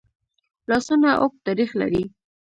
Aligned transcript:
لاسونه 0.69 1.09
اوږد 1.21 1.39
تاریخ 1.47 1.69
لري 1.81 2.03